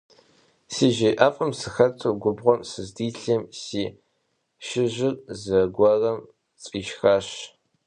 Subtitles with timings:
[0.97, 3.85] Жей ӀэфӀым сыхэту губгъуэм сыздилъым си
[4.65, 6.19] шыжьыр зэгуэрым
[6.61, 7.27] сфӀишхащ.